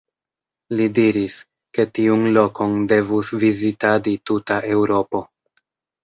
Li 0.77 0.85
diris, 0.99 1.33
ke 1.77 1.83
tiun 1.97 2.23
lokon 2.37 2.73
devus 2.91 3.29
vizitadi 3.43 4.15
tuta 4.31 4.57
Eŭropo. 4.77 5.21